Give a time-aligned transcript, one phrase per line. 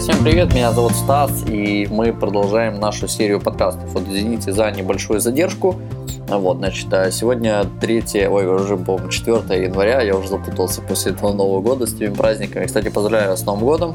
[0.00, 3.92] Всем привет, меня зовут Стас, и мы продолжаем нашу серию подкастов.
[3.92, 5.78] Вот извините за небольшую задержку.
[6.26, 11.34] Вот, значит, а сегодня 3, ой, уже, по-моему, 4 января, я уже запутался после этого
[11.34, 12.64] Нового года с теми праздниками.
[12.64, 13.94] Кстати, поздравляю с Новым годом.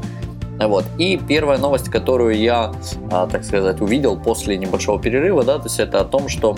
[0.60, 0.84] Вот.
[0.96, 2.72] И первая новость, которую я,
[3.10, 6.56] а, так сказать, увидел после небольшого перерыва, да, то есть это о том, что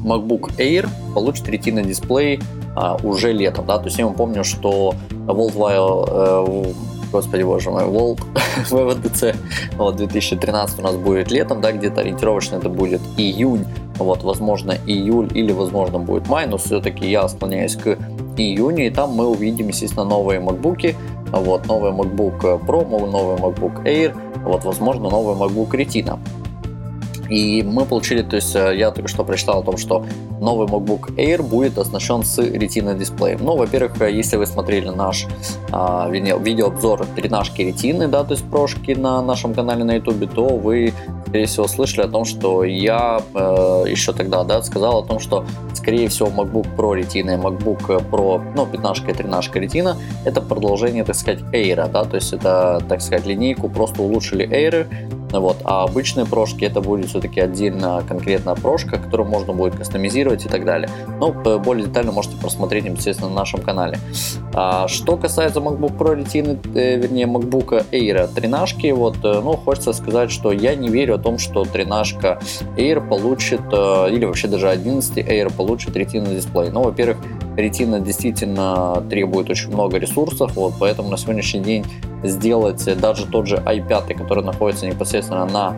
[0.00, 2.40] MacBook Air получит ретина дисплей
[2.76, 6.72] а, уже летом, да, то есть я помню, что Worldwide, э,
[7.14, 8.20] господи боже мой, World
[8.70, 9.36] WWDC
[9.76, 13.64] вот, 2013 у нас будет летом, да, где-то ориентировочно это будет июнь,
[13.98, 17.96] вот, возможно, июль или, возможно, будет май, но все-таки я склоняюсь к
[18.36, 20.96] июню, и там мы увидим, естественно, новые MacBook,
[21.30, 24.12] вот, новый MacBook Pro, новый MacBook Air,
[24.44, 26.18] вот, возможно, новый MacBook Retina.
[27.30, 30.04] И мы получили, то есть э, я только что прочитал о том, что
[30.40, 33.40] новый MacBook Air будет оснащен с Retina дисплеем.
[33.42, 35.26] Ну, во-первых, э, если вы смотрели наш
[35.72, 40.92] а, видеообзор тринашки Retina, да, то есть прошки на нашем канале на YouTube, то вы,
[41.26, 45.44] скорее всего, слышали о том, что я э, еще тогда, да, сказал о том, что,
[45.74, 51.04] скорее всего, MacBook Pro Retina и MacBook Pro, ну, 15 и 13 Retina, это продолжение,
[51.04, 54.86] так сказать, Air, да, то есть это, так сказать, линейку просто улучшили Air,
[55.40, 55.58] вот.
[55.64, 60.64] А обычные прошки это будет все-таки отдельно конкретная прошка, которую можно будет кастомизировать и так
[60.64, 60.88] далее.
[61.18, 63.98] Но более детально можете просмотреть непосредственно на нашем канале.
[64.52, 69.92] А, что касается MacBook Pro Retina, э, вернее MacBook Air 13, вот, э, ну, хочется
[69.92, 72.38] сказать, что я не верю о том, что 13
[72.76, 76.70] Air получит, э, или вообще даже 11 Air получит Retina дисплей.
[76.70, 77.18] Ну, во-первых,
[77.56, 81.84] Retina действительно требует очень много ресурсов, вот, поэтому на сегодняшний день
[82.22, 85.76] сделать даже тот же i5, который находится непосредственно на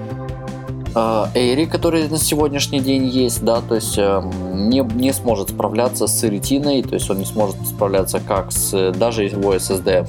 [1.35, 4.23] Эйри, который на сегодняшний день есть, да, то есть э,
[4.55, 9.25] не, не сможет справляться с ретиной, то есть он не сможет справляться как с даже
[9.25, 10.09] его SSD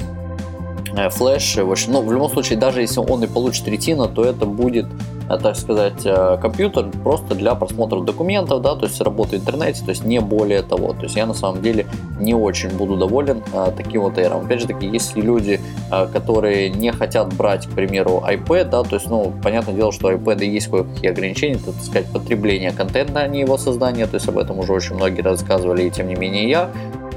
[1.11, 4.45] флеш, в общем, ну, в любом случае, даже если он и получит ретина, то это
[4.45, 4.85] будет,
[5.35, 9.89] так сказать, э, компьютер просто для просмотра документов, да, то есть работы в интернете, то
[9.89, 10.93] есть не более того.
[10.93, 11.85] То есть я на самом деле
[12.19, 14.45] не очень буду доволен а, таким вот Air.
[14.45, 15.59] Опять же таки, если люди,
[16.13, 20.45] которые не хотят брать, к примеру, iPad, да, то есть, ну, понятное дело, что iPad
[20.45, 24.59] есть кое-какие ограничения, так сказать, потребление контента, а не его создание, то есть об этом
[24.59, 26.69] уже очень многие рассказывали, и тем не менее я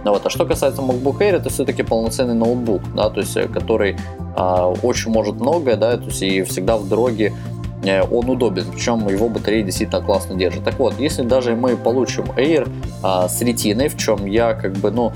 [0.05, 0.25] ну, вот.
[0.25, 3.97] А что касается MacBook Air, это все-таки полноценный ноутбук, да, то есть, э, который
[4.37, 9.09] а, очень может многое, да, то есть и всегда в дороге э, он удобен, причем
[9.09, 10.65] его батарея действительно классно держит.
[10.65, 12.71] Так вот, если даже мы получим Air
[13.03, 15.13] а, с ретиной, в чем я как бы, ну,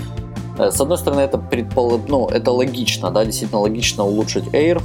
[0.59, 2.01] э, с одной стороны, это предпол...
[2.09, 4.81] ну, это логично, да, действительно логично улучшить Air,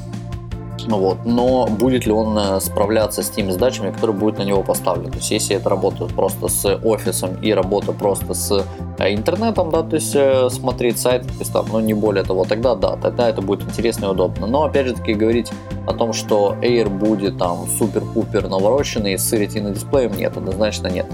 [0.87, 1.25] вот.
[1.25, 5.11] Но будет ли он э, справляться с теми задачами, которые будут на него поставлены?
[5.11, 8.65] То есть, если это работа просто с офисом и работа просто с
[8.99, 12.45] э, интернетом, да, то есть э, смотреть сайт, то есть там, ну не более того,
[12.45, 14.47] тогда да, тогда это будет интересно и удобно.
[14.47, 15.51] Но опять же таки говорить
[15.87, 21.05] о том, что Air будет там супер-пупер навороченный с Retina дисплеем, нет, однозначно нет.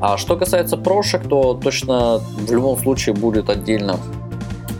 [0.00, 3.98] А что касается прошек, то точно в любом случае будет отдельно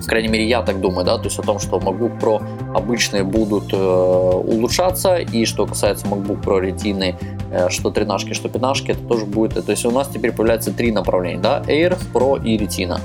[0.01, 2.43] по крайней мере, я так думаю, да, то есть о том, что MacBook Pro
[2.75, 7.15] обычные будут э, улучшаться, и что касается MacBook Pro Retina,
[7.53, 10.91] э, что 13, что 15, это тоже будет, то есть у нас теперь появляется три
[10.93, 13.01] направления, да, Air, Pro и Retina.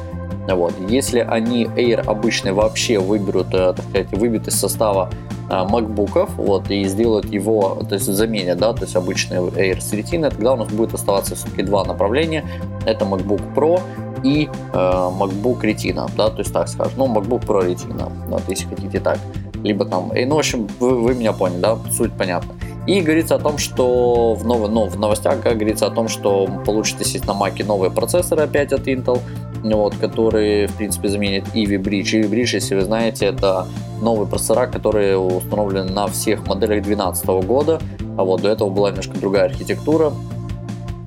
[0.48, 0.74] Вот.
[0.90, 5.10] Если они Air обычные вообще выберут, э, так сказать, выбьют из состава
[5.50, 9.92] э, MacBookов, вот, и сделают его, то есть заменят, да, то есть обычный Air с
[9.94, 12.46] Retina, тогда у нас будет оставаться все-таки два направления.
[12.86, 13.82] Это MacBook Pro
[14.24, 18.68] и э, MacBook Retina, да, то есть так скажем, ну, MacBook Pro Retina, вот, если
[18.68, 19.20] хотите так,
[19.64, 22.54] либо там, и, ну, в общем, вы, вы меня поняли, да, суть понятна.
[22.88, 24.70] И говорится о том, что в, нов...
[24.70, 29.20] ну, в новостях говорится о том, что получит, естественно, Маки новые процессоры опять от Intel,
[29.64, 32.22] вот, которые, в принципе, заменят Ivy Bridge.
[32.22, 33.66] Ivy Bridge, если вы знаете, это
[34.02, 37.82] новые процессора, которые установлены на всех моделях 2012 года.
[38.18, 40.14] А вот до этого была немножко другая архитектура.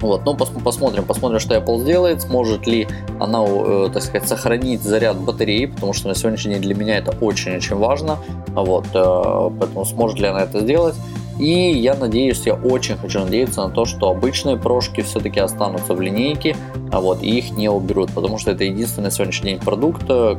[0.01, 2.87] Вот, ну пос посмотрим, посмотрим, что Apple сделает, сможет ли
[3.19, 7.13] она, э, так сказать, сохранить заряд батареи, потому что на сегодняшний день для меня это
[7.21, 8.19] очень-очень важно,
[8.49, 10.95] вот, э, поэтому сможет ли она это сделать.
[11.39, 16.01] И я надеюсь, я очень хочу надеяться на то, что обычные прошки все-таки останутся в
[16.01, 16.57] линейке,
[16.91, 20.37] а вот их не уберут, потому что это единственный сегодняшний день продукт в,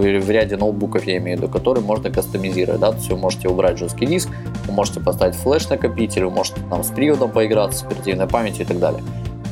[0.00, 3.48] в ряде ноутбуков, я имею в виду, который можно кастомизировать, да, то есть вы можете
[3.48, 4.28] убрать жесткий диск,
[4.66, 8.78] вы можете поставить флеш-накопитель, вы можете там с приводом поиграться, с оперативной памятью и так
[8.78, 9.02] далее.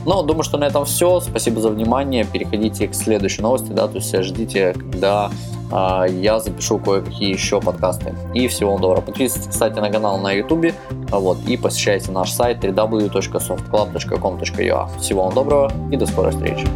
[0.05, 1.21] Но думаю, что на этом все.
[1.21, 2.25] Спасибо за внимание.
[2.25, 5.31] Переходите к следующей новости, да, то есть ждите, когда
[5.73, 8.15] я запишу кое-какие еще подкасты.
[8.35, 9.03] И всего доброго.
[9.03, 10.73] Подписывайтесь, кстати, на канал на YouTube,
[11.11, 14.99] вот, и посещайте наш сайт www.softclub.com.ua.
[14.99, 16.67] Всего вам доброго и до скорой встречи.